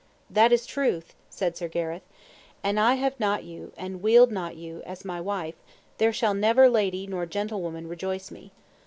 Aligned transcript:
That 0.31 0.51
is 0.51 0.65
truth, 0.65 1.13
said 1.29 1.55
Sir 1.55 1.67
Gareth; 1.67 2.01
an 2.63 2.79
I 2.79 2.95
have 2.95 3.19
not 3.19 3.43
you 3.43 3.71
and 3.77 4.01
wield 4.01 4.31
not 4.31 4.55
you 4.55 4.81
as 4.83 5.05
my 5.05 5.21
wife, 5.21 5.61
there 5.99 6.11
shall 6.11 6.33
never 6.33 6.67
lady 6.67 7.05
nor 7.05 7.27
gentlewoman 7.27 7.87
rejoice 7.87 8.31
me. 8.31 8.51